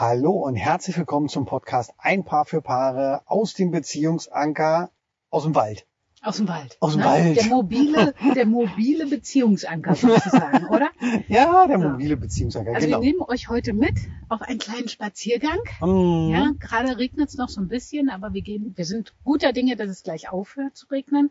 [0.00, 4.90] Hallo und herzlich willkommen zum Podcast Ein Paar für Paare aus dem Beziehungsanker
[5.28, 5.86] aus dem Wald.
[6.22, 6.78] Aus dem Wald.
[6.80, 7.06] Aus dem ne?
[7.06, 7.36] Wald.
[7.36, 10.88] Der mobile, der mobile Beziehungsanker sozusagen, oder?
[11.28, 11.90] Ja, der So.
[11.90, 13.02] mobile Beziehungsanker, Also genau.
[13.02, 13.92] wir nehmen euch heute mit
[14.30, 15.58] auf einen kleinen Spaziergang.
[15.82, 16.30] Mhm.
[16.30, 19.76] Ja, gerade regnet es noch so ein bisschen, aber wir gehen, wir sind guter Dinge,
[19.76, 21.30] dass es gleich aufhört zu regnen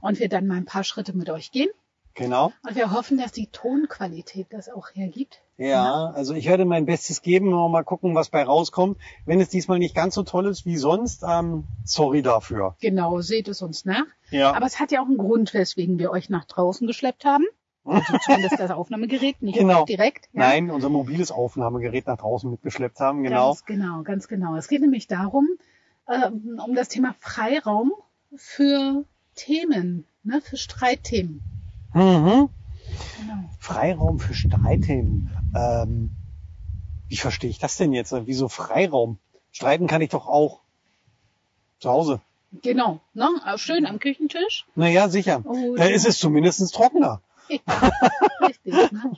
[0.00, 1.70] und wir dann mal ein paar Schritte mit euch gehen.
[2.16, 2.52] Genau.
[2.66, 5.42] Und wir hoffen, dass die Tonqualität das auch hergibt.
[5.58, 8.98] Ja, also ich werde mein Bestes geben und mal gucken, was bei rauskommt.
[9.26, 12.74] Wenn es diesmal nicht ganz so toll ist wie sonst, ähm, sorry dafür.
[12.80, 14.06] Genau, seht es uns nach.
[14.30, 14.54] Ja.
[14.54, 17.44] Aber es hat ja auch einen Grund, weswegen wir euch nach draußen geschleppt haben.
[17.84, 19.84] Also zumindest das Aufnahmegerät, nicht Genau.
[19.84, 20.26] direkt.
[20.32, 20.40] Ja.
[20.40, 23.48] Nein, unser mobiles Aufnahmegerät nach draußen mitgeschleppt haben, genau.
[23.50, 24.56] Ganz genau, ganz genau.
[24.56, 25.46] Es geht nämlich darum,
[26.08, 27.92] ähm, um das Thema Freiraum
[28.34, 29.04] für
[29.34, 31.42] Themen, ne, für Streitthemen.
[31.96, 32.50] Mhm.
[33.18, 33.50] Genau.
[33.58, 35.30] Freiraum für Streitthemen.
[35.54, 36.10] Ähm,
[37.08, 38.14] wie verstehe ich das denn jetzt?
[38.26, 39.18] Wieso Freiraum?
[39.50, 40.60] Streiten kann ich doch auch
[41.80, 42.20] zu Hause.
[42.62, 43.28] Genau, ne?
[43.46, 44.66] Auch Schön am Küchentisch.
[44.74, 45.42] Naja, sicher.
[45.44, 45.94] Oh, Da ja.
[45.94, 47.22] ist es zumindest trockener.
[48.46, 48.92] Richtig.
[48.92, 49.16] Ne?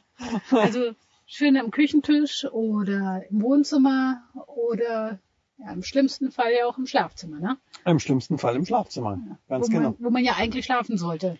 [0.50, 0.92] Also
[1.26, 5.18] schön am Küchentisch oder im Wohnzimmer oder
[5.58, 7.56] ja, im schlimmsten Fall ja auch im Schlafzimmer, ne?
[7.84, 9.18] Im schlimmsten Fall im Schlafzimmer.
[9.48, 9.90] Ganz wo, genau.
[9.90, 11.38] man, wo man ja eigentlich schlafen sollte.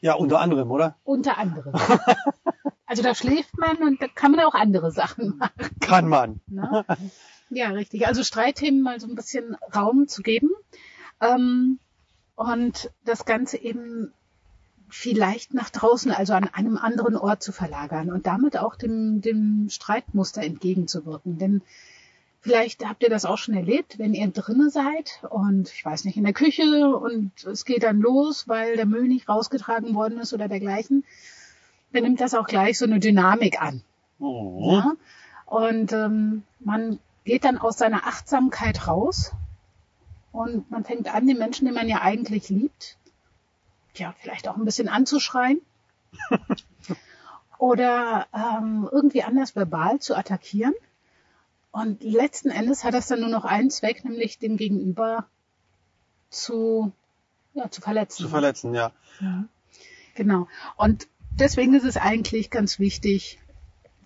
[0.00, 0.96] Ja, unter anderem, oder?
[1.04, 1.74] Unter anderem.
[2.86, 5.70] also da schläft man und da kann man auch andere Sachen machen.
[5.80, 6.40] Kann man.
[6.46, 6.84] Ne?
[7.50, 8.06] Ja, richtig.
[8.06, 10.50] Also Streitthemen mal so ein bisschen Raum zu geben
[11.20, 11.78] ähm,
[12.34, 14.12] und das Ganze eben
[14.88, 19.68] vielleicht nach draußen, also an einem anderen Ort zu verlagern und damit auch dem, dem
[19.68, 21.38] Streitmuster entgegenzuwirken.
[21.38, 21.62] Denn
[22.40, 26.16] vielleicht habt ihr das auch schon erlebt, wenn ihr drinne seid und ich weiß nicht,
[26.16, 30.32] in der Küche und es geht dann los, weil der Müll nicht rausgetragen worden ist
[30.32, 31.04] oder dergleichen,
[31.92, 33.82] dann nimmt das auch gleich so eine Dynamik an.
[34.18, 34.70] Mhm.
[34.70, 34.92] Ja?
[35.46, 39.32] Und ähm, man geht dann aus seiner Achtsamkeit raus
[40.32, 42.96] und man fängt an, den Menschen, den man ja eigentlich liebt,
[43.94, 45.60] ja, vielleicht auch ein bisschen anzuschreien
[47.58, 50.74] oder ähm, irgendwie anders verbal zu attackieren.
[51.72, 55.26] Und letzten Endes hat das dann nur noch einen Zweck, nämlich dem Gegenüber
[56.28, 56.92] zu,
[57.54, 58.22] ja, zu verletzen.
[58.24, 58.92] Zu verletzen, ja.
[60.14, 60.48] Genau.
[60.76, 61.06] Und
[61.38, 63.38] deswegen ist es eigentlich ganz wichtig,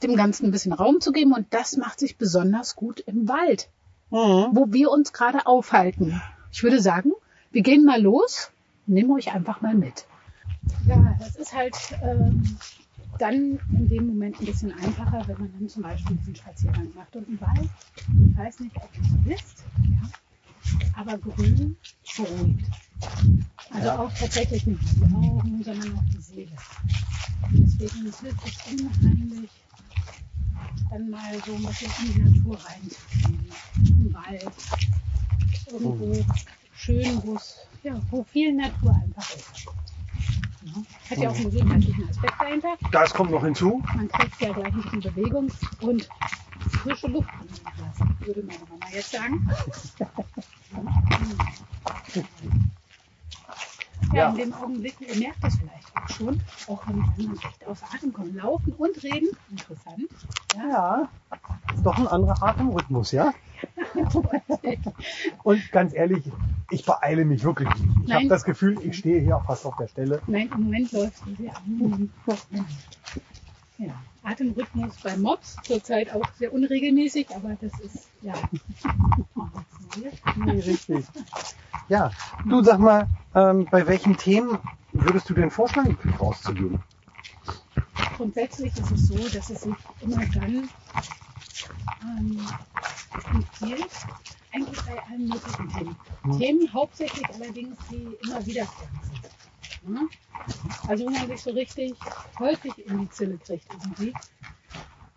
[0.03, 1.33] dem Ganzen ein bisschen Raum zu geben.
[1.33, 3.69] Und das macht sich besonders gut im Wald,
[4.11, 4.51] Mhm.
[4.53, 6.21] wo wir uns gerade aufhalten.
[6.53, 7.13] Ich würde sagen,
[7.51, 8.51] wir gehen mal los,
[8.87, 10.07] nehmen euch einfach mal mit.
[10.87, 12.57] Ja, das ist halt ähm,
[13.19, 17.15] dann in dem Moment ein bisschen einfacher, wenn man dann zum Beispiel diesen Spaziergang macht.
[17.17, 20.09] Und im Wald, ich weiß nicht, ob es wisst, ja,
[20.97, 21.77] aber Grün
[22.17, 22.71] beruhigt.
[23.71, 23.99] Also Ja.
[23.99, 26.57] auch tatsächlich nicht die Augen, sondern auch die Seele.
[27.53, 29.51] Deswegen hilft es unheimlich,
[30.91, 33.53] dann mal so ein bisschen in die Natur reinzugehen.
[34.01, 34.55] Im Wald.
[35.71, 36.25] Irgendwo
[36.77, 39.44] schön, wo es, ja, wo viel Natur einfach ist.
[41.15, 42.75] Hat ja auch einen gesundheitlichen Aspekt dahinter.
[42.91, 43.83] Das kommt noch hinzu.
[43.95, 46.09] Man kriegt ja gleich ein bisschen Bewegung und
[46.71, 47.29] frische Luft
[47.79, 49.49] lassen, würde meine Mama jetzt sagen.
[54.13, 54.29] Ja, Ja.
[54.31, 57.83] in dem Augenblick, ihr merkt das vielleicht auch schon, auch wenn die anderen echt aus
[57.95, 60.09] Atem kommen, laufen und reden, interessant.
[60.57, 60.69] Ja.
[60.69, 61.09] Ja.
[61.75, 63.33] Ist doch ein anderer Atemrhythmus, ja?
[65.43, 66.25] Und ganz ehrlich,
[66.71, 68.09] ich beeile mich wirklich nicht.
[68.09, 70.21] Ich habe das Gefühl, ich stehe hier auch fast auf der Stelle.
[70.27, 72.11] Nein, im Moment läuft es an.
[73.79, 78.35] Ja, Atemrhythmus bei Mops zurzeit auch sehr unregelmäßig, aber das ist ja.
[80.37, 81.05] Nee, richtig.
[81.89, 82.11] Ja,
[82.45, 84.59] du sag mal, ähm, bei welchen Themen
[84.93, 86.81] würdest du denn vorschlagen, rauszugehen?
[88.17, 90.69] Grundsätzlich ist es so, dass es sich immer dann
[92.03, 92.41] ähm,
[93.33, 93.91] empfiehlt,
[94.53, 95.97] eigentlich bei allen möglichen Themen.
[96.23, 96.39] Hm.
[96.39, 99.95] Themen hauptsächlich allerdings, die immer wiederkehrend sind.
[99.95, 100.01] Ja?
[100.89, 101.95] Also wo man sich so richtig
[102.39, 104.15] häufig in die Zille kriegt irgendwie.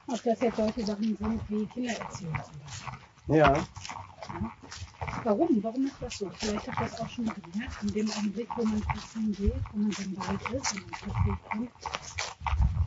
[0.07, 3.37] Ob das jetzt solche Sachen sind wie Kindererziehung zum Beispiel.
[3.37, 3.53] Ja.
[5.23, 5.61] Warum?
[5.61, 6.29] Warum ist das so?
[6.37, 9.61] Vielleicht habt ihr das auch schon mal gemerkt, in dem Augenblick, wo man spazieren geht,
[9.71, 11.71] wo man im Wald ist und man plötzlich kommt,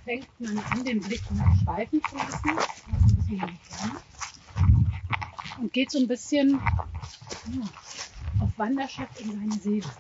[0.05, 3.59] fängt man an, den Blick nach schweifen zu lassen, auch ein bisschen
[5.61, 6.61] und geht so ein bisschen
[7.45, 7.69] ja,
[8.39, 9.91] auf Wanderschaft in seine Seele.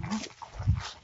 [0.00, 0.20] Ja.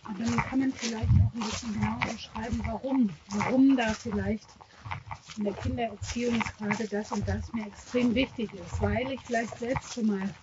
[0.09, 3.11] Und dann kann man vielleicht auch ein bisschen genauer beschreiben, warum.
[3.29, 4.49] Warum da vielleicht
[5.37, 9.93] in der Kindererziehung gerade das und das mir extrem wichtig ist, weil ich vielleicht selbst
[9.95, 10.35] schon mal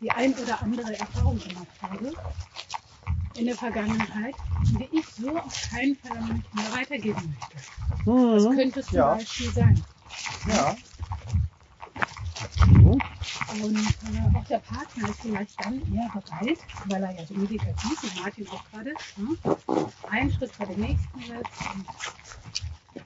[0.00, 2.16] die ein oder andere Erfahrung gemacht habe
[3.34, 7.56] in der Vergangenheit, die ich so auf keinen Fall an mich mehr weitergeben möchte.
[8.34, 8.54] Das Mhm.
[8.56, 9.14] könnte zum Ja.
[9.14, 9.84] Beispiel sein.
[10.46, 10.76] Ja.
[13.60, 18.02] Und äh, auch der Partner ist vielleicht dann eher bereit, weil er ja so meditativ,
[18.02, 19.36] wie Martin auch gerade, ne,
[20.10, 21.86] einen Schritt vor dem nächsten setzt und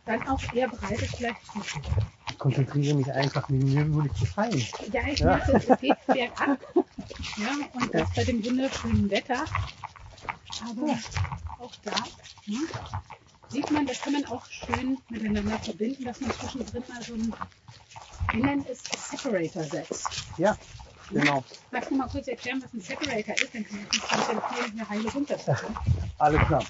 [0.07, 2.07] dann auch eher bereit ist, vielleicht zuzuhören.
[2.31, 4.61] Ich konzentriere mich einfach, mir nur nicht zu fallen.
[4.93, 5.27] Ja, ich Ja.
[5.37, 6.59] merke, es geht bergab.
[7.37, 9.47] Ja, und das bei dem wunderschönen Wetter.
[10.71, 10.99] Aber
[11.59, 11.95] auch da
[12.47, 12.59] ne,
[13.49, 17.35] sieht man, das kann man auch schön miteinander verbinden, dass man zwischendrin mal so ein,
[18.35, 20.25] nennen es Separator setzt.
[20.39, 20.57] Ja,
[21.11, 21.45] genau.
[21.71, 23.55] Magst du mal kurz erklären, was ein Separator ist?
[23.55, 25.77] Dann kann ich mich konzentrieren, eine Heile runterzukommen.
[26.19, 26.65] Alles klar.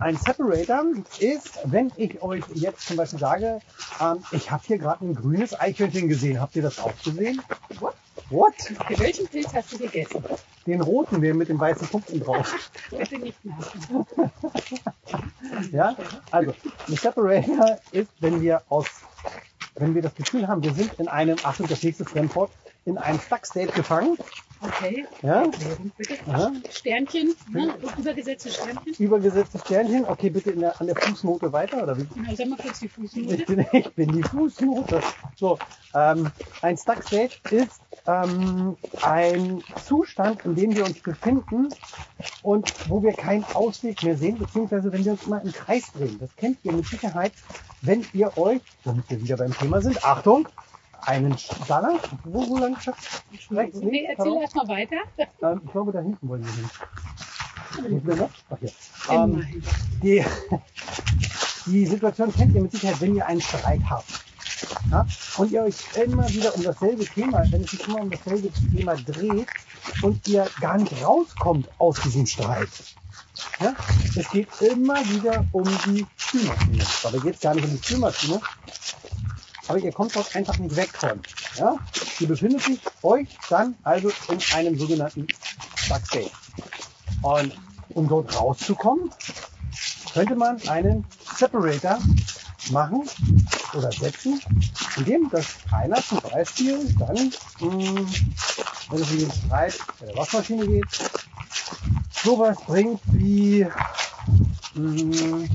[0.00, 0.84] Ein Separator
[1.20, 3.60] ist, wenn ich euch jetzt zum Beispiel sage,
[4.00, 6.40] ähm, ich habe hier gerade ein grünes Eichhörnchen gesehen.
[6.40, 7.40] Habt ihr das auch gesehen?
[7.78, 7.94] What?
[8.30, 8.54] What?
[8.98, 10.22] Welchen Pilz hast du gegessen?
[10.66, 12.70] Den roten, der mit den weißen Punkten drauf.
[12.90, 14.06] Bitte nicht merken.
[15.72, 15.96] Ja?
[16.30, 16.54] Also,
[16.86, 18.86] ein Separator ist, wenn wir aus,
[19.78, 22.50] wenn wir das Gefühl haben, wir sind in einem, Achtung, das nächste Fremdwort,
[22.84, 24.16] in einem Stuck State gefangen.
[24.60, 25.44] Okay, Ja?
[26.70, 27.74] Sternchen, ne?
[27.96, 28.94] übergesetzte Sternchen.
[28.98, 30.04] Übergesetzte Sternchen.
[30.06, 32.04] Okay, bitte in der, an der Fußnote weiter, oder wie?
[32.14, 33.44] Genau, sag mal kurz die Ich Fußnote.
[33.44, 35.00] bin, ich bin die Fußnote.
[35.36, 35.58] So,
[35.94, 36.28] ähm,
[36.62, 41.68] ein Stuck State ist ähm, ein Zustand, in dem wir uns befinden
[42.42, 46.18] und wo wir keinen Ausweg mehr sehen, beziehungsweise wenn wir uns immer im Kreis drehen.
[46.18, 47.32] Das kennt ihr mit Sicherheit,
[47.82, 50.48] wenn ihr euch, damit wir wieder beim Thema sind, Achtung,
[51.06, 52.76] einen Staller, wo, wo lang
[53.50, 54.40] Rechts, Nee, erzähl pardon?
[54.40, 54.96] erst mal weiter.
[55.42, 56.70] ähm, ich glaube, da hinten wollen wir hin.
[58.50, 58.70] Ach, hier.
[59.10, 59.46] Ähm,
[60.02, 60.24] die,
[61.66, 64.27] die Situation kennt ihr mit Sicherheit, wenn ihr einen Streit habt.
[64.90, 65.06] Ja?
[65.36, 68.96] Und ihr euch immer wieder um dasselbe Thema, wenn es sich immer um dasselbe Thema
[68.96, 69.48] dreht
[70.02, 72.68] und ihr gar nicht rauskommt aus diesem Streit.
[73.60, 73.74] Ja?
[74.16, 76.84] Es geht immer wieder um die Spülmaschine.
[77.02, 78.40] Dabei geht es gar nicht um die Spülmaschine.
[79.68, 81.20] Aber ihr kommt dort einfach nicht weg von.
[81.56, 81.76] Ja?
[82.20, 85.26] Ihr befindet sich euch dann also in einem sogenannten
[85.76, 86.30] Stuck State.
[87.22, 87.54] Und
[87.90, 89.10] um dort rauszukommen,
[90.12, 91.04] könnte man einen
[91.36, 91.98] Separator
[92.70, 93.08] machen
[93.74, 94.40] oder setzen,
[94.96, 97.16] indem dass einer zum Beispiel dann,
[97.60, 98.06] mh,
[98.90, 100.86] wenn es um den Streit bei der Waschmaschine geht,
[102.22, 103.66] sowas bringt wie,
[104.74, 105.48] mh,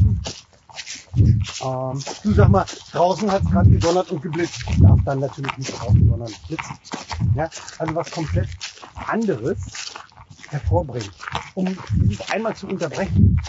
[1.61, 4.63] ähm, du sag mal, draußen hat es gerade gedonnert und geblitzt.
[4.79, 6.77] Darf dann natürlich nicht draußen donnern und blitzen.
[7.35, 7.49] Ja,
[7.79, 8.49] also was komplett
[9.07, 9.57] anderes
[10.49, 11.11] hervorbringt,
[11.55, 13.39] um dieses einmal zu unterbrechen.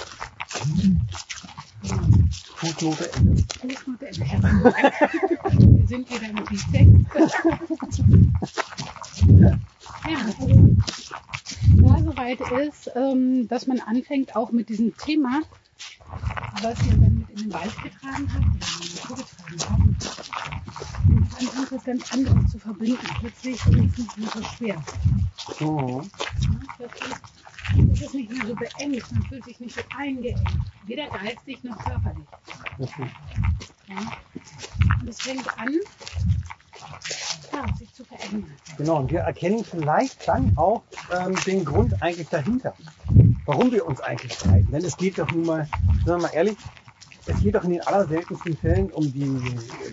[2.64, 3.42] Fußnote Ende.
[3.60, 4.24] Fußnote Ende.
[5.78, 6.64] Wir sind wieder im Text.
[10.06, 10.76] Ja, also
[11.76, 15.42] da soweit ist, ähm, dass man anfängt auch mit diesem Thema,
[16.62, 20.24] was ihr dann mit in den Wald getragen habt oder in die Natur getragen habt,
[21.08, 23.06] und dann etwas ganz anderes zu verbinden.
[23.20, 24.82] Plötzlich ist es nicht mehr so schwer.
[25.60, 26.10] Mhm.
[26.78, 26.86] Ja,
[27.72, 30.40] Plötzlich ist es nicht mehr so beengt, man fühlt sich nicht so eingeengt,
[30.86, 32.26] weder geistig noch körperlich.
[33.88, 33.96] Ja.
[35.00, 35.74] Und es fängt an,
[37.52, 38.50] ja, sich zu verändern.
[38.76, 40.82] Genau, und wir erkennen vielleicht dann auch
[41.12, 42.74] ähm, den Grund eigentlich dahinter,
[43.46, 44.70] warum wir uns eigentlich streiten.
[44.70, 45.68] Denn es geht doch nun mal,
[46.04, 46.56] sagen wir mal ehrlich,
[47.26, 49.26] es geht doch in den allerseltensten Fällen um die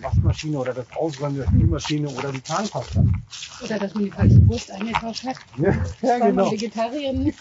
[0.02, 3.04] Waschmaschine oder das Ausräumen der Spülmaschine oder die Zahnpasta.
[3.64, 6.50] Oder dass man die falsche Wurst eingekauft hat, Ja, ja weil man genau.
[6.50, 7.40] Vegetarierin ist.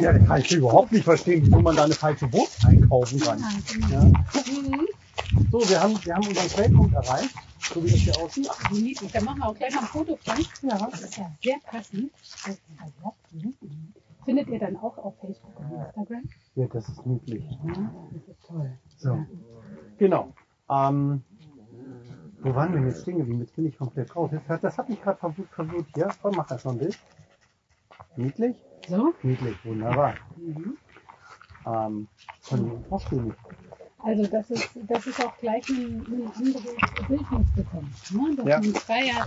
[0.00, 3.38] Ja, das kann ich überhaupt nicht verstehen, wieso man da eine falsche Wurst einkaufen kann.
[3.38, 3.88] Ja, genau.
[3.90, 4.02] Ja.
[4.04, 4.88] Mhm.
[5.50, 8.48] So, wir haben, wir haben unseren Quellpunkt erreicht, so wie das hier aussieht.
[8.70, 9.12] Wie niedlich.
[9.12, 10.46] Da machen wir auch gleich mal ein Foto von.
[10.68, 10.88] Ja.
[10.90, 12.10] Das ist ja sehr passend.
[14.24, 16.22] Findet ihr dann auch auf Facebook und Instagram?
[16.54, 17.44] Ja, das ist niedlich.
[17.64, 18.78] Das ist toll.
[18.98, 19.26] So.
[19.98, 20.32] Genau.
[20.68, 21.22] Ähm,
[22.42, 23.40] wo waren wir denn jetzt stehen geblieben?
[23.40, 24.30] Jetzt bin ich komplett raus.
[24.32, 26.08] Das hat, das hat mich gerade verwirrt, verwirrt hier.
[26.20, 26.98] Komm, mach das noch ein Bild.
[28.16, 28.56] Niedlich?
[28.88, 29.14] So.
[29.22, 30.14] Niedlich, wunderbar.
[30.36, 30.76] Mhm.
[31.66, 32.08] Ähm,
[32.40, 33.34] von Vorspielen.
[33.98, 36.64] Also das ist, das ist auch gleich ein, ein anderes
[37.06, 37.94] Bild bekommen.
[38.10, 38.36] Ne?
[38.36, 38.58] Dass Ja.
[38.60, 39.26] man freier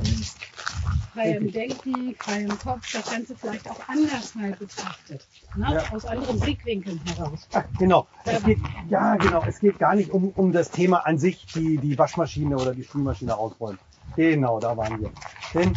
[1.15, 1.51] freier im.
[1.51, 5.25] Denken, freier im Kopf, das Ganze vielleicht auch anders mal betrachtet.
[5.55, 5.67] Ne?
[5.73, 5.95] Ja.
[5.95, 7.47] Aus anderen Blickwinkeln heraus.
[7.53, 8.07] Ach, genau.
[8.25, 9.43] Es geht, ja, genau.
[9.47, 12.83] Es geht gar nicht um, um das Thema an sich, die, die Waschmaschine oder die
[12.83, 13.79] Spülmaschine ausräumen.
[14.15, 15.11] Genau, da waren wir.
[15.53, 15.73] Denn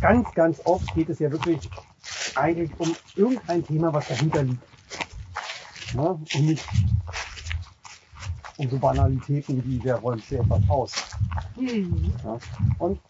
[0.00, 1.68] ganz, ganz oft geht es ja wirklich
[2.34, 4.62] eigentlich um irgendein Thema, was dahinter liegt.
[5.94, 6.02] Ne?
[6.02, 6.66] Und nicht
[8.56, 10.92] um so Banalitäten wie wer räumt hier etwas aus.
[11.56, 12.12] Hm.
[12.24, 12.38] Ja?
[12.78, 13.00] Und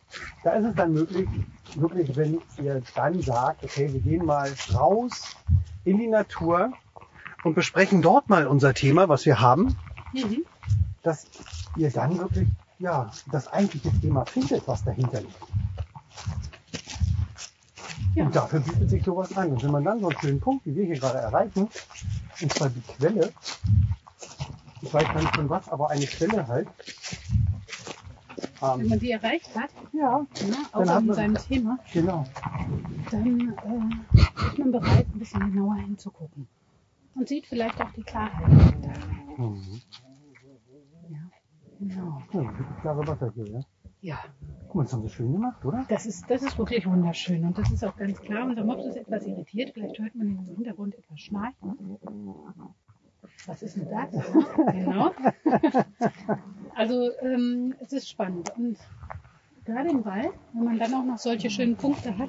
[0.42, 1.28] da ist es dann möglich,
[1.76, 5.36] wirklich, wenn ihr dann sagt, okay, wir gehen mal raus
[5.84, 6.72] in die Natur
[7.42, 9.76] und besprechen dort mal unser Thema, was wir haben,
[10.12, 10.44] Mhm.
[11.02, 11.26] dass
[11.76, 15.36] ihr dann wirklich ja, das eigentliche Thema findet, was dahinter liegt.
[18.14, 18.26] Ja.
[18.26, 19.50] Und dafür bietet sich sowas an.
[19.52, 21.68] Und wenn man dann so einen schönen Punkt, wie wir hier gerade erreichen,
[22.40, 23.32] und zwar die Quelle,
[24.82, 26.68] ich weiß gar nicht von was, aber eine Quelle halt.
[28.60, 32.24] Wenn Ähm, man die erreicht hat, ja, ne, in man- seinem Thema, genau.
[33.10, 36.48] dann äh, ist man bereit, ein bisschen genauer hinzugucken.
[37.14, 38.48] Und sieht vielleicht auch die Klarheit.
[39.38, 39.80] Mhm.
[41.08, 41.18] Ja,
[41.78, 42.22] genau.
[42.32, 43.60] Ja, klare Wasser hier, ja.
[44.00, 44.18] Ja,
[44.66, 45.84] Guck mal, das haben sie schön gemacht, oder?
[45.88, 47.44] das ist, das ist wirklich wunderschön.
[47.44, 48.46] Und das ist auch ganz klar.
[48.46, 49.70] Unser Mops ist etwas irritiert.
[49.72, 51.76] Vielleicht hört man im Hintergrund etwas schnarchen.
[53.46, 54.10] Was ist denn das?
[54.72, 55.10] genau.
[56.84, 58.52] Also ähm, es ist spannend.
[58.58, 58.76] Und
[59.64, 62.28] gerade im Wald, wenn man dann auch noch solche schönen Punkte hat,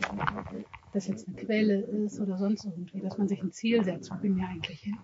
[0.93, 4.15] dass jetzt eine Quelle ist oder sonst irgendwie, dass man sich ein Ziel setzt, wo
[4.15, 4.97] bin wir eigentlich hin?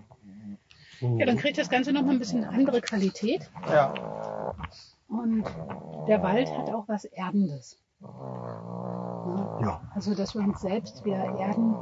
[1.17, 3.51] Ja, dann kriegt das Ganze noch mal ein bisschen eine andere Qualität.
[3.67, 4.55] Ja.
[5.09, 5.43] Und
[6.07, 7.77] der Wald hat auch was Erdendes.
[7.99, 9.81] Ja.
[9.93, 11.75] Also, dass wir uns selbst wieder erden,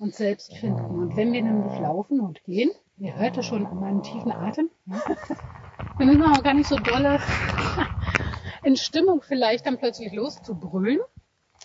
[0.00, 0.86] uns selbst finden.
[0.86, 4.70] Und wenn wir nämlich laufen und gehen, ihr hört es schon an meinem tiefen Atem,
[5.98, 7.18] dann ist man auch gar nicht so dolle
[8.62, 11.00] in Stimmung vielleicht dann plötzlich loszubrüllen,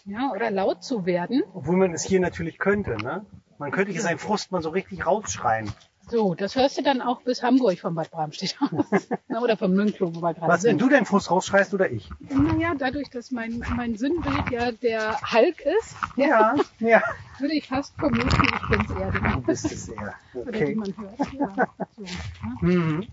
[0.05, 1.43] ja, oder laut zu werden.
[1.53, 3.25] Obwohl man es hier natürlich könnte, ne?
[3.57, 5.71] Man könnte hier seinen Frust mal so richtig rausschreien.
[6.09, 9.07] So, das hörst du dann auch bis Hamburg von Bad Bramstedt aus.
[9.27, 10.81] Na, oder vom Münchloh, wo wir gerade Was, wenn sind.
[10.81, 12.09] du deinen Frust rausschreist oder ich?
[12.29, 17.01] Naja, dadurch, dass mein, mein Sinnbild ja der Hulk ist, Ja, ja.
[17.39, 19.11] würde ich fast vermuten, ich bin's eher.
[19.11, 20.15] Du bist es eher.
[20.33, 20.75] oder die Okay.
[20.75, 21.19] man hört.
[21.39, 22.57] Ja, so, ne?
[22.61, 23.07] Mhm.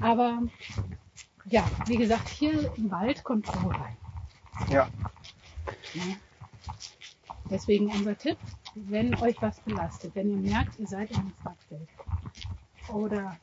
[0.00, 0.42] Aber
[1.46, 3.96] ja, wie gesagt, hier im Wald kommt Ruhe rein.
[4.70, 4.88] Ja.
[5.94, 6.16] Ne?
[7.50, 8.38] Deswegen unser Tipp,
[8.74, 11.88] wenn euch was belastet, wenn ihr merkt, ihr seid in einem Fragfeld
[12.92, 13.36] oder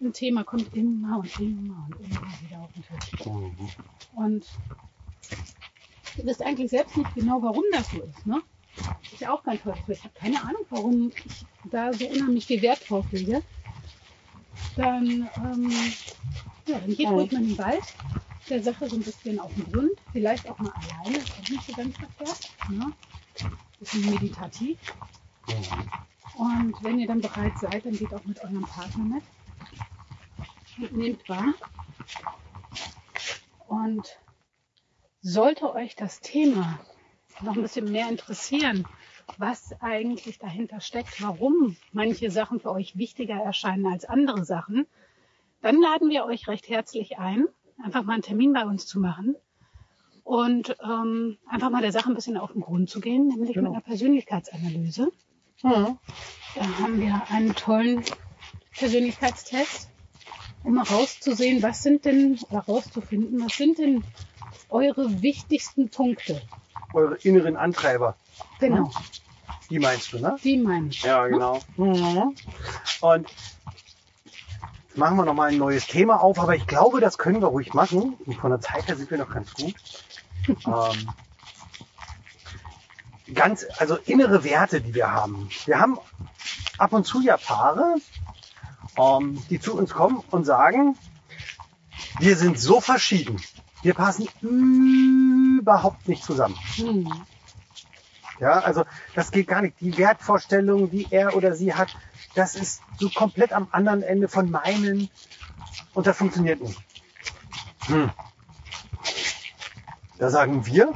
[0.00, 3.26] ein Thema kommt immer und immer und immer wieder auf den Tisch.
[3.26, 3.68] Mhm.
[4.14, 4.46] Und
[6.16, 8.26] ihr wisst eigentlich selbst nicht genau, warum das so ist.
[8.26, 8.40] Ne?
[9.12, 9.92] Ist ja auch ganz häufig so.
[9.92, 13.42] Ich habe keine Ahnung, warum ich da so unheimlich viel Wert drauf lege.
[14.76, 15.70] Dann, ähm,
[16.66, 17.82] ja, dann geht ruhig mal in den Wald,
[18.48, 21.64] der Sache so ein bisschen auf den Grund, vielleicht auch mal alleine, ist auch nicht
[21.64, 22.50] so ganz verkehrt.
[22.68, 22.92] Ne?
[23.78, 24.78] Bisschen meditativ.
[26.36, 29.22] Und wenn ihr dann bereit seid, dann geht auch mit eurem Partner mit
[30.78, 31.54] und nehmt wahr.
[33.68, 34.18] Und
[35.22, 36.80] sollte euch das Thema
[37.42, 38.86] noch ein bisschen mehr interessieren,
[39.38, 44.86] was eigentlich dahinter steckt, warum manche Sachen für euch wichtiger erscheinen als andere Sachen,
[45.62, 47.46] dann laden wir euch recht herzlich ein,
[47.82, 49.36] einfach mal einen Termin bei uns zu machen
[50.24, 53.70] und ähm, einfach mal der Sache ein bisschen auf den Grund zu gehen, nämlich Genau.
[53.70, 55.10] mit einer Persönlichkeitsanalyse.
[55.62, 55.98] Mhm.
[56.54, 58.02] Da haben wir einen tollen
[58.72, 59.88] Persönlichkeitstest,
[60.64, 64.02] um mal rauszusehen, was sind denn, oder rauszufinden, was sind denn
[64.68, 66.40] eure wichtigsten Punkte.
[66.92, 68.16] Eure inneren Antreiber,
[68.58, 68.90] Genau,
[69.70, 70.36] die meinst du, ne?
[70.42, 71.02] die meine ich.
[71.02, 71.60] Ja, genau.
[71.76, 72.34] Mhm.
[73.00, 73.28] Und
[74.94, 78.14] machen wir nochmal ein neues Thema auf, aber ich glaube, das können wir ruhig machen.
[78.26, 79.74] Und von der Zeit her sind wir noch ganz gut.
[80.66, 81.10] ähm,
[83.34, 85.48] ganz, also innere Werte, die wir haben.
[85.66, 85.98] Wir haben
[86.78, 87.96] ab und zu ja Paare,
[88.96, 90.96] ähm, die zu uns kommen und sagen,
[92.18, 93.40] wir sind so verschieden.
[93.82, 96.56] Wir passen überhaupt nicht zusammen.
[96.76, 97.10] Hm.
[98.38, 98.84] Ja, also
[99.14, 99.80] das geht gar nicht.
[99.80, 101.96] Die Wertvorstellung, die er oder sie hat,
[102.34, 105.10] das ist so komplett am anderen Ende von meinen
[105.94, 106.80] und das funktioniert nicht.
[107.86, 108.10] Hm.
[110.18, 110.92] Da sagen wir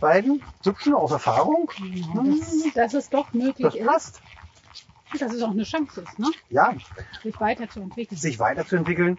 [0.00, 1.70] beiden, Süppchen aus Erfahrung,
[2.14, 4.22] Dass, dass es doch möglich das ist, passt.
[5.18, 6.30] dass es auch eine Chance ist, ne?
[6.50, 6.74] Ja,
[7.22, 8.20] sich weiterzuentwickeln.
[8.20, 9.18] sich weiterzuentwickeln.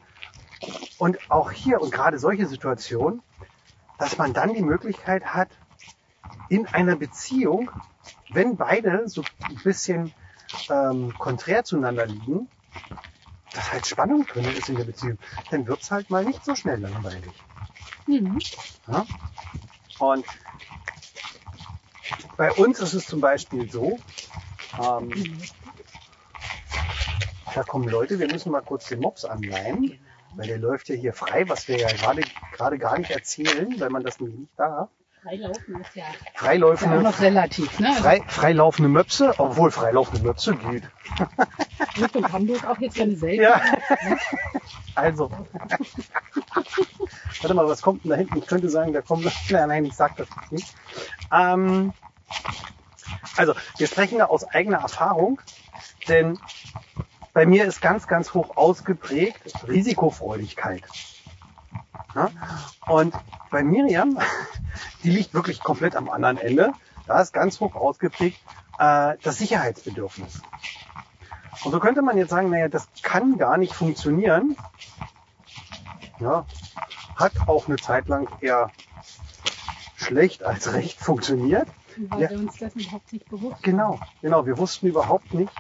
[0.97, 3.21] Und auch hier und gerade solche Situationen,
[3.97, 5.49] dass man dann die Möglichkeit hat,
[6.49, 7.69] in einer Beziehung,
[8.29, 10.13] wenn beide so ein bisschen
[10.69, 12.47] ähm, konträr zueinander liegen,
[13.53, 15.17] dass halt Spannung drin ist in der Beziehung,
[15.49, 17.33] dann wird's halt mal nicht so schnell langweilig.
[18.05, 18.39] Mhm.
[18.87, 19.05] Ja?
[19.99, 20.25] Und
[22.37, 23.99] bei uns ist es zum Beispiel so,
[24.83, 25.41] ähm,
[27.53, 29.97] da kommen Leute, wir müssen mal kurz den Mops anleihen,
[30.35, 32.21] weil der läuft ja hier frei, was wir ja gerade
[32.53, 34.89] gerade gar nicht erzählen, weil man das nämlich nicht darf.
[35.25, 37.87] Freilaufen ist ja, ja Freilaufende, noch relativ, ne?
[37.89, 40.83] Also frei, freilaufende Möpse, obwohl freilaufende Möpse geht.
[41.99, 43.41] Richtung Hamburg auch jetzt keine selten.
[43.41, 43.61] Ja.
[44.97, 45.29] Also.
[47.41, 48.37] Warte mal, was kommt denn da hinten?
[48.37, 49.25] Ich könnte sagen, da kommt.
[49.49, 50.73] Nein, nein, ich sag das nicht.
[51.33, 51.91] Ähm,
[53.35, 55.41] also, wir sprechen da aus eigener Erfahrung,
[56.07, 56.39] denn
[57.35, 60.83] bei mir ist ganz, ganz hoch ausgeprägt Risikofreudigkeit.
[62.15, 62.29] Ja?
[62.87, 63.13] Und
[63.51, 64.17] bei Miriam
[65.03, 66.71] die liegt wirklich komplett am anderen Ende.
[67.05, 68.39] Da ist ganz hoch ausgeprägt
[68.79, 70.41] äh, das Sicherheitsbedürfnis.
[71.65, 74.55] Und so könnte man jetzt sagen, naja, das kann gar nicht funktionieren.
[76.19, 76.45] Ja,
[77.17, 78.71] hat auch eine Zeit lang eher
[79.97, 81.67] schlecht als recht funktioniert.
[81.97, 82.29] Weil Ja.
[82.29, 84.45] wir uns dessen überhaupt nicht bewusst Genau, genau.
[84.45, 85.51] Wir wussten überhaupt nicht,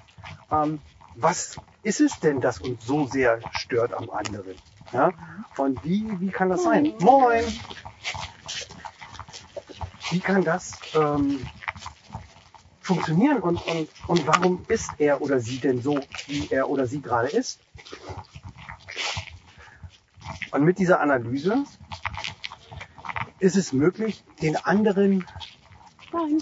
[0.51, 0.79] ähm,
[1.15, 4.55] was ist es denn, das uns so sehr stört am anderen.
[4.91, 5.11] Ja?
[5.57, 6.93] Und wie, wie kann das sein?
[6.99, 7.43] Moin!
[10.11, 11.45] Wie kann das ähm,
[12.79, 17.01] funktionieren und, und, und warum ist er oder sie denn so, wie er oder sie
[17.01, 17.59] gerade ist?
[20.51, 21.63] Und mit dieser Analyse
[23.39, 25.25] ist es möglich, den anderen.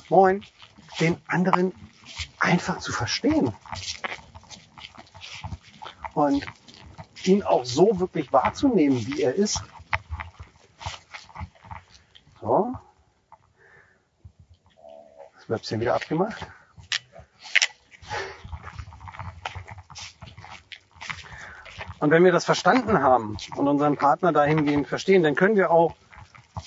[0.09, 0.43] Moin,
[0.99, 1.73] den anderen
[2.39, 3.53] einfach zu verstehen.
[6.13, 6.45] Und
[7.23, 9.63] ihn auch so wirklich wahrzunehmen, wie er ist.
[12.41, 12.73] So.
[15.35, 16.45] Das Webchen wieder abgemacht.
[21.99, 25.95] Und wenn wir das verstanden haben und unseren Partner dahingehend verstehen, dann können wir auch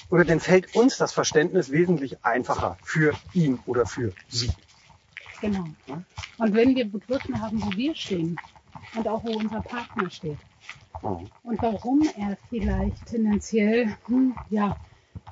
[0.09, 4.51] oder dann fällt uns das Verständnis wesentlich einfacher für ihn oder für sie.
[5.41, 5.67] Genau.
[6.39, 8.39] Und wenn wir begriffen haben, wo wir stehen
[8.95, 10.39] und auch wo unser Partner steht
[11.03, 11.21] Oh.
[11.43, 14.77] und warum er vielleicht tendenziell hm, ja,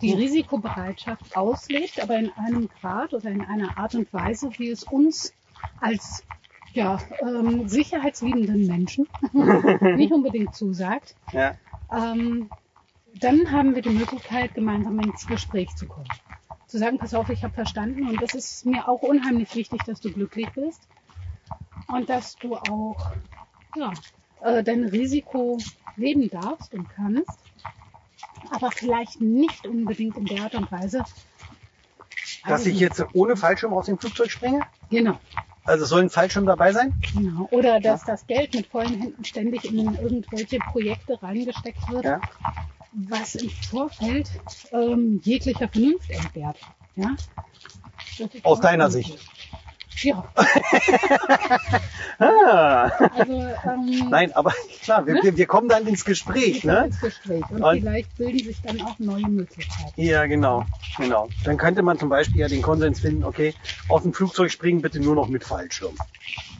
[0.02, 4.84] die Risikobereitschaft auslebt, aber in einem Grad oder in einer Art und Weise, wie es
[4.84, 5.32] uns
[5.80, 6.24] als
[6.72, 9.06] ja, ähm, sicherheitsliebenden Menschen
[9.96, 11.54] nicht unbedingt zusagt, Ja.
[11.90, 12.50] ähm,
[13.20, 16.10] dann haben wir die Möglichkeit, gemeinsam ins Gespräch zu kommen.
[16.66, 20.00] Zu sagen, pass auf, ich habe verstanden und es ist mir auch unheimlich wichtig, dass
[20.00, 20.88] du glücklich bist
[21.88, 23.12] und dass du auch
[23.74, 23.92] ja,
[24.42, 25.58] äh, dein Risiko
[25.96, 27.30] leben darfst und kannst,
[28.50, 31.04] aber vielleicht nicht unbedingt in der Art und Weise.
[32.46, 34.60] Dass ich jetzt ohne Fallschirm aus dem Flugzeug springe?
[34.90, 35.18] Genau,
[35.64, 36.94] Also soll ein Fallschirm dabei sein?
[37.14, 37.48] genau.
[37.50, 42.20] Oder dass das Geld mit vollen Händen ständig in irgendwelche Projekte reingesteckt wird, Ja.
[42.92, 44.30] was im Vorfeld
[44.72, 46.58] ähm, jeglicher Vernunft entbehrt.
[46.96, 47.16] Ja?
[48.18, 49.18] Ist Aus deiner ein- Sicht.
[50.02, 50.24] Ja,
[52.18, 52.90] Ah.
[53.16, 53.32] also
[53.66, 54.52] ähm, Nein, aber
[54.82, 56.84] klar, wir, wir, wir kommen dann ins Gespräch, ne?
[56.86, 59.92] ins Gespräch und, Und- vielleicht bilden sich dann auch neue Möglichkeiten.
[60.00, 60.64] Ja, genau,
[60.96, 61.28] genau.
[61.44, 63.54] Dann könnte man zum Beispiel ja den Konsens finden, okay,
[63.88, 65.94] aus dem Flugzeug springen bitte nur noch mit Fallschirm.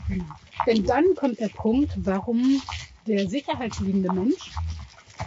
[0.08, 0.24] Genau.
[0.66, 2.62] Denn dann kommt der Punkt, warum
[3.06, 4.50] der sicherheitsliebende Mensch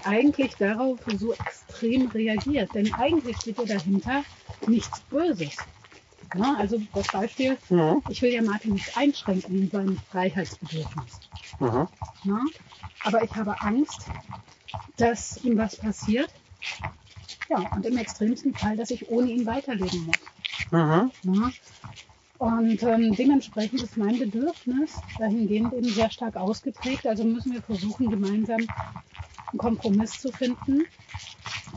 [0.03, 2.73] eigentlich darauf so extrem reagiert.
[2.73, 4.23] Denn eigentlich steht ja dahinter
[4.67, 5.55] nichts Böses.
[6.35, 8.01] Ja, also das Beispiel, Mhm.
[8.09, 11.19] ich will ja Martin nicht einschränken in seinem Freiheitsbedürfnis.
[11.59, 11.87] Mhm.
[12.23, 12.39] Ja?
[13.03, 14.07] Aber ich habe Angst,
[14.97, 16.29] dass ihm was passiert.
[17.49, 20.17] Ja, und im extremsten Fall, dass ich ohne ihn weiterleben muss.
[20.71, 21.11] Mhm.
[21.23, 21.51] Ja?
[22.39, 27.07] Und ähm, dementsprechend ist mein Bedürfnis dahingehend eben sehr stark ausgeprägt.
[27.07, 30.85] Also müssen wir versuchen, gemeinsam einen Kompromiss zu finden,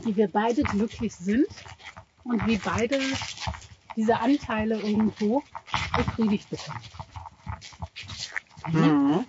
[0.03, 1.47] wie wir beide glücklich sind
[2.25, 2.99] und wie beide
[3.95, 5.43] diese Anteile irgendwo
[5.95, 6.79] befriedigt bekommen.
[8.71, 9.25] Mhm.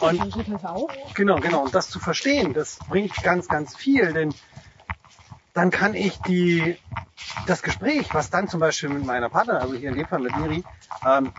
[0.00, 0.88] Und Versucht das auch?
[1.14, 1.64] Genau, genau.
[1.64, 4.32] Und das zu verstehen, das bringt ganz, ganz viel, denn
[5.54, 6.76] dann kann ich die,
[7.46, 10.36] das Gespräch, was dann zum Beispiel mit meiner Partnerin, also hier in dem Fall mit
[10.36, 10.62] Miri,
[11.04, 11.32] ähm,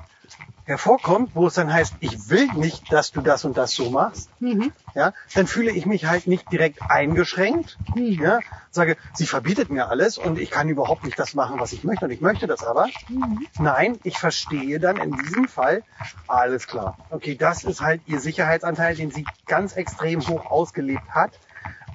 [0.69, 4.29] hervorkommt, wo es dann heißt, ich will nicht, dass du das und das so machst,
[4.39, 4.71] Mhm.
[4.93, 8.21] ja, dann fühle ich mich halt nicht direkt eingeschränkt, Mhm.
[8.21, 11.83] ja, sage, sie verbietet mir alles und ich kann überhaupt nicht das machen, was ich
[11.83, 12.89] möchte und ich möchte das aber.
[13.07, 13.45] Mhm.
[13.57, 15.83] Nein, ich verstehe dann in diesem Fall,
[16.27, 16.95] alles klar.
[17.09, 21.39] Okay, das ist halt ihr Sicherheitsanteil, den sie ganz extrem hoch ausgelebt hat.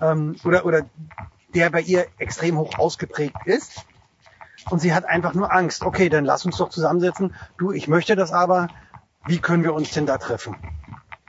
[0.01, 0.83] Ähm, oder, oder
[1.55, 3.87] der bei ihr extrem hoch ausgeprägt ist.
[4.71, 5.83] Und sie hat einfach nur Angst.
[5.83, 7.35] Okay, dann lass uns doch zusammensetzen.
[7.59, 8.69] Du, ich möchte das aber.
[9.27, 10.57] Wie können wir uns denn da treffen?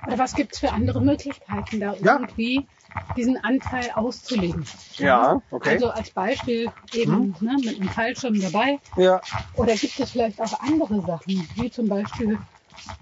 [0.06, 2.20] Oder was gibt's für andere Möglichkeiten, da Ja.
[2.20, 2.68] irgendwie
[3.16, 4.66] diesen Anteil auszuleben?
[4.98, 5.72] Ja, okay.
[5.72, 8.80] Also als Beispiel eben ne, mit einem Fallschirm dabei.
[8.98, 9.22] Ja,
[9.54, 12.38] Oder gibt es vielleicht auch andere Sachen, wie zum Beispiel,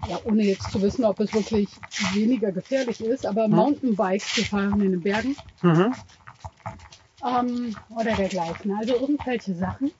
[0.07, 1.69] ja, ohne jetzt zu wissen, ob es wirklich
[2.13, 5.93] weniger gefährlich ist, aber Mountainbikes zu fahren in den Bergen mhm.
[7.25, 8.77] ähm, oder dergleichen.
[8.79, 9.91] Also irgendwelche Sachen,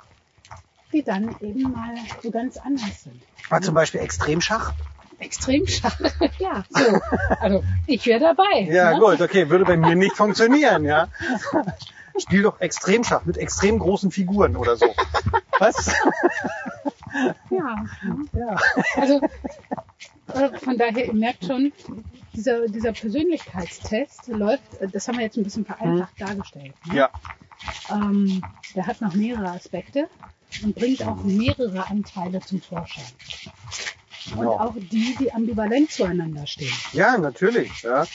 [0.93, 3.21] die dann eben mal so ganz anders sind.
[3.49, 4.73] war zum Beispiel Extremschach.
[5.19, 6.12] Extrem schade.
[6.39, 6.99] ja, so.
[7.39, 8.62] Also ich wäre dabei.
[8.62, 8.99] Ja, ne?
[8.99, 11.08] gut, okay, würde bei mir nicht funktionieren, ja.
[12.17, 14.86] Spiel doch Extremschach mit extrem großen Figuren oder so.
[15.60, 15.95] Was?
[17.49, 17.86] Ja.
[18.34, 18.58] Ja.
[18.95, 19.21] Also
[20.34, 21.71] äh, von daher, ihr merkt schon,
[22.34, 26.73] dieser, dieser Persönlichkeitstest läuft, äh, das haben wir jetzt ein bisschen vereinfacht dargestellt.
[26.86, 26.95] Ne?
[26.95, 27.10] Ja.
[27.91, 28.43] ähm,
[28.75, 30.08] der hat noch mehrere Aspekte
[30.62, 33.04] und bringt auch mehrere Anteile zum Vorschein.
[34.32, 34.58] Und Genau.
[34.60, 36.72] auch die, die ambivalent zueinander stehen.
[36.94, 37.82] Ja, natürlich.
[37.82, 38.06] Ja.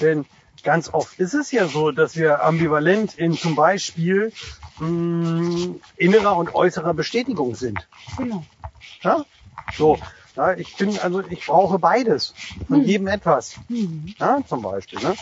[0.00, 0.24] Denn
[0.62, 4.32] ganz oft ist es ja so, dass wir ambivalent in zum Beispiel
[4.78, 7.86] mh, innerer und äußerer Bestätigung sind.
[8.16, 8.44] Genau.
[9.02, 9.24] Ja?
[9.76, 9.98] So.
[10.36, 12.32] Ja, ich bin, also ich brauche beides.
[12.68, 12.86] Von Hm.
[12.86, 13.56] jedem etwas.
[13.68, 14.14] Mhm.
[14.18, 15.00] Ja, zum Beispiel.
[15.00, 15.14] Ne?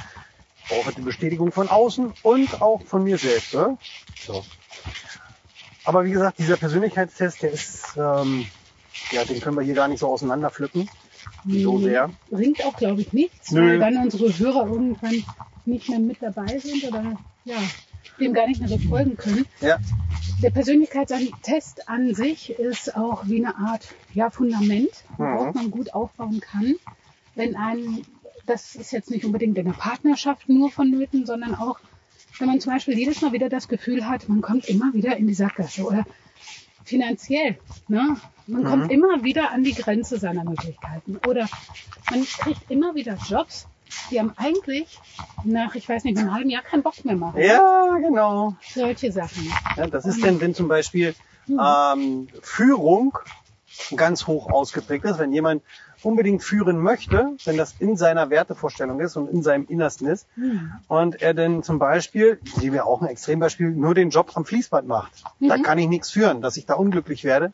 [0.62, 3.55] Ich brauche die Bestätigung von außen und auch von mir selbst.
[3.55, 3.79] Ne?
[4.25, 4.45] So.
[5.87, 8.44] Aber wie gesagt, dieser Persönlichkeitstest, der ist, ähm,
[9.12, 10.88] ja, den können wir hier gar nicht so auseinanderpflücken.
[11.49, 12.11] So sehr.
[12.31, 13.61] Bringt auch, glaube ich, nichts, Nö.
[13.68, 15.25] weil dann unsere Hörer irgendwann
[15.64, 17.57] nicht mehr mit dabei sind oder ja,
[18.18, 19.46] dem gar nicht mehr so folgen können.
[19.61, 19.79] Ja.
[20.42, 25.53] Der Persönlichkeitstest an sich ist auch wie eine Art ja, Fundament, worauf Mhm.
[25.55, 26.75] man gut aufbauen kann.
[27.37, 28.05] Wenn ein,
[28.46, 31.79] das ist jetzt nicht unbedingt in der Partnerschaft nur vonnöten, sondern auch,
[32.38, 35.27] wenn man zum Beispiel jedes Mal wieder das Gefühl hat, man kommt immer wieder in
[35.27, 36.05] die Sackgasse oder
[36.85, 37.59] finanziell.
[37.88, 38.16] Ne?
[38.46, 38.66] Man Mhm.
[38.66, 41.16] kommt immer wieder an die Grenze seiner Möglichkeiten.
[41.29, 41.49] Oder
[42.11, 43.66] man kriegt immer wieder Jobs,
[44.11, 45.01] die haben eigentlich
[45.44, 47.40] nach, ich weiß nicht, einem halben Jahr keinen Bock mehr machen.
[47.40, 48.57] Ja, genau.
[48.72, 49.53] Solche Sachen.
[49.77, 51.14] Ja, das ist denn, wenn zum Beispiel
[51.49, 51.61] Mhm.
[51.61, 53.16] ähm, Führung
[53.94, 55.62] ganz hoch ausgeprägt ist, wenn jemand
[56.02, 60.72] unbedingt führen möchte, wenn das in seiner Wertevorstellung ist und in seinem Innersten ist, Hm.
[60.88, 64.87] und er dann zum Beispiel, nehmen wir auch ein Extrembeispiel, nur den Job am Fließband
[64.87, 65.62] macht, da Mhm.
[65.62, 66.40] kann ich nichts führen.
[66.42, 67.52] Dass ich da unglücklich werde,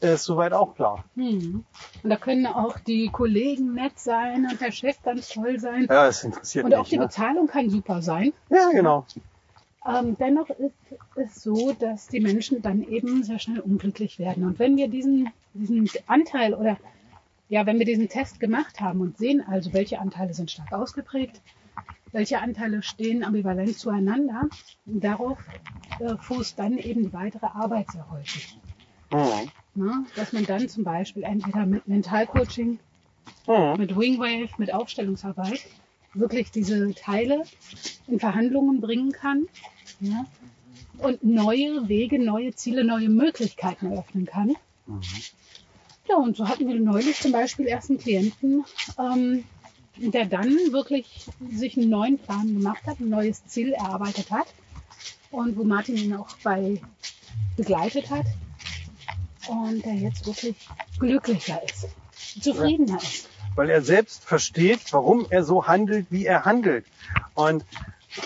[0.00, 1.04] ist soweit auch klar.
[1.14, 1.64] Hm.
[2.02, 5.82] Und da können auch die Kollegen nett sein und der Chef ganz toll sein.
[5.82, 6.88] Ja, das interessiert Und auch mich.
[6.90, 7.04] die Ne?
[7.06, 8.32] Bezahlung kann super sein.
[8.48, 9.04] Ja, genau.
[9.86, 10.74] Ähm, dennoch ist
[11.16, 14.44] es so, dass die Menschen dann eben sehr schnell unglücklich werden.
[14.44, 16.76] Und wenn wir diesen, diesen Anteil oder
[17.50, 21.42] ja, wenn wir diesen Test gemacht haben und sehen also, welche Anteile sind stark ausgeprägt,
[22.12, 24.48] welche Anteile stehen ambivalent zueinander,
[24.86, 25.38] darauf
[25.98, 28.56] äh, fußt dann eben die weitere Arbeit sehr häufig.
[29.10, 29.50] Mhm.
[29.74, 30.04] Ne?
[30.16, 32.78] Dass man dann zum Beispiel entweder mit Mentalcoaching
[33.46, 33.78] Mhm.
[33.78, 35.60] mit Wingwave, mit Aufstellungsarbeit
[36.14, 37.42] wirklich diese Teile
[38.06, 39.46] in Verhandlungen bringen kann
[40.00, 40.26] ja,
[40.98, 44.56] und neue Wege, neue Ziele, neue Möglichkeiten eröffnen kann.
[44.86, 45.02] Mhm.
[46.08, 48.64] Ja, und so hatten wir neulich zum Beispiel erst einen Klienten,
[48.98, 49.44] ähm,
[49.96, 54.46] der dann wirklich sich einen neuen Plan gemacht hat, ein neues Ziel erarbeitet hat
[55.30, 56.80] und wo Martin ihn auch bei
[57.56, 58.26] begleitet hat
[59.48, 60.56] und der jetzt wirklich
[60.98, 61.88] glücklicher ist,
[62.42, 63.28] zufriedener ist.
[63.54, 66.86] weil er selbst versteht, warum er so handelt, wie er handelt.
[67.34, 67.64] Und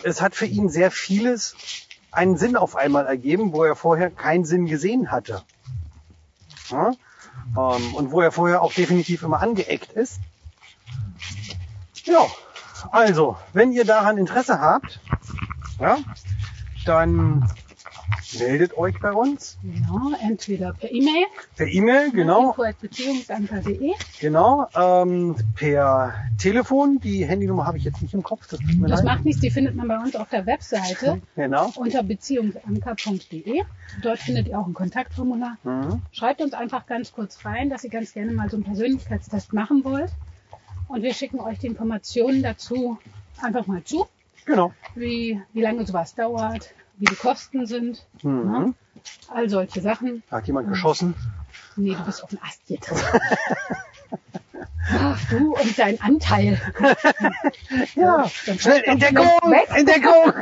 [0.03, 1.57] es hat für ihn sehr vieles
[2.13, 5.43] einen Sinn auf einmal ergeben, wo er vorher keinen Sinn gesehen hatte.
[6.71, 6.93] Ja?
[7.57, 10.21] Ähm, Und wo er vorher auch definitiv immer angeeckt ist.
[12.05, 12.27] Ja,
[12.91, 15.01] also, wenn ihr daran Interesse habt,
[15.81, 15.99] ja,
[16.85, 17.49] dann
[18.39, 21.25] meldet euch bei uns Genau, entweder per E-Mail,
[21.57, 27.01] per E-Mail, genau, info.beziehungsanker.de Genau, ähm, per Telefon.
[27.01, 28.47] Die Handynummer habe ich jetzt nicht im Kopf.
[28.49, 31.71] Das, Das macht nichts, die findet man bei uns auf der Webseite Genau.
[31.77, 33.63] unter beziehungsanker.de.
[34.03, 35.57] Dort findet ihr auch ein Kontaktformular.
[35.65, 36.03] Mhm.
[36.13, 39.85] Schreibt uns einfach ganz kurz rein, dass ihr ganz gerne mal so einen Persönlichkeitstest machen
[39.85, 40.11] wollt.
[40.89, 42.99] Und wir schicken euch die Informationen dazu
[43.41, 44.07] einfach mal zu,
[44.47, 44.73] Genau.
[44.95, 48.75] wie, wie lange sowas dauert, wie die Kosten sind, Mhm.
[49.33, 50.23] all solche Sachen.
[50.31, 51.15] Hat jemand geschossen?
[51.77, 53.01] Nee, du bist auf den Ast getreten.
[54.93, 56.61] Ach, du und dein Anteil.
[57.97, 58.31] Ja.
[58.47, 59.53] dann Schnell, Entdeckung!
[59.75, 60.33] Entdeckung!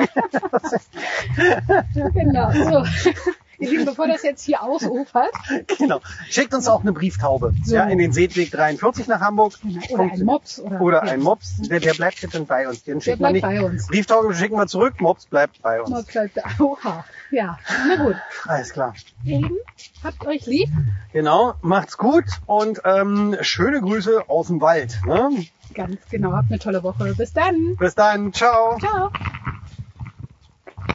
[2.14, 2.52] Genau.
[2.52, 2.84] So.
[3.62, 5.32] Ihr Lieben, bevor das jetzt hier ausufert,
[5.78, 6.00] genau.
[6.28, 7.54] Schickt uns auch eine Brieftaube.
[7.64, 7.74] So.
[7.76, 9.54] Ja, in den Seedweg 43 nach Hamburg.
[9.62, 11.56] genau, oder ein Mops oder, Oder ein Mops.
[11.62, 12.82] Der, der bleibt jetzt dann bei uns.
[12.84, 13.42] Den Der bleibt nicht.
[13.42, 13.86] bei uns.
[13.86, 15.00] Brieftaube schicken wir zurück.
[15.00, 15.90] Mops bleibt bei uns.
[15.90, 16.42] Mops bleibt da.
[16.58, 17.04] Oha.
[17.30, 18.16] Ja, na gut.
[18.46, 18.94] Alles klar.
[19.24, 19.56] Ihr Lieben,
[20.02, 20.68] habt euch lieb.
[21.12, 21.54] Genau.
[21.62, 25.00] Macht's gut und ähm, schöne Grüße aus dem Wald.
[25.06, 25.46] Ne?
[25.74, 27.14] Ganz genau, habt eine tolle Woche.
[27.14, 27.76] Bis dann.
[27.76, 28.32] Bis dann.
[28.32, 28.76] Ciao.
[28.78, 29.10] Ciao.